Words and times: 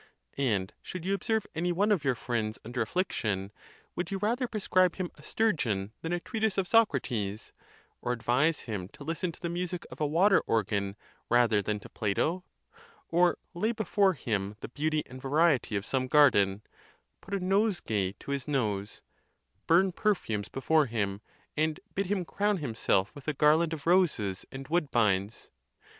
And 0.39 0.73
should 0.81 1.05
you 1.05 1.13
observe 1.13 1.45
any 1.53 1.71
one 1.71 1.91
of 1.91 2.03
your 2.03 2.15
friends 2.15 2.57
under 2.65 2.81
affliction, 2.81 3.51
would 3.95 4.09
you 4.09 4.17
rather 4.17 4.47
prescribe 4.47 4.95
him 4.95 5.11
a 5.13 5.21
stur 5.21 5.53
geon 5.53 5.91
than 6.01 6.11
a 6.11 6.19
treatise 6.19 6.57
of 6.57 6.67
Socrates? 6.67 7.53
or 8.01 8.11
advise 8.11 8.61
him 8.61 8.87
to 8.93 9.03
listen 9.03 9.31
to 9.31 9.39
the 9.39 9.47
music 9.47 9.85
of 9.91 10.01
a 10.01 10.07
water 10.07 10.39
organ 10.47 10.95
rather 11.29 11.61
than 11.61 11.79
to 11.81 11.87
Plato? 11.89 12.43
or 13.09 13.37
lay 13.53 13.73
before 13.73 14.13
him 14.15 14.55
the 14.61 14.69
beauty 14.69 15.03
and 15.05 15.21
variety 15.21 15.75
of 15.75 15.85
some 15.85 16.07
garden, 16.07 16.63
put 17.21 17.35
a 17.35 17.39
nosegay 17.39 18.13
to 18.21 18.31
his 18.31 18.47
nose, 18.47 19.03
burn 19.67 19.91
perfumes 19.91 20.49
before 20.49 20.87
him, 20.87 21.21
and 21.55 21.79
bid 21.93 22.07
him 22.07 22.25
crown 22.25 22.57
himself 22.57 23.13
with 23.13 23.27
a 23.27 23.33
garland 23.33 23.71
of 23.71 23.85
roses 23.85 24.47
and 24.51 24.67
wood 24.67 24.89
bines? 24.89 25.51